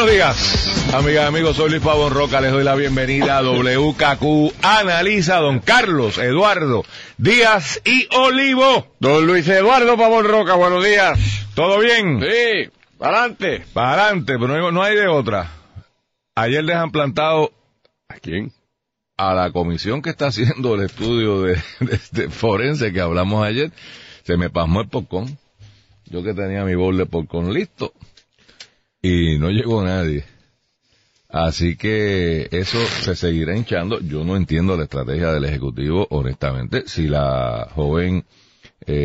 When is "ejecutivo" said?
35.44-36.06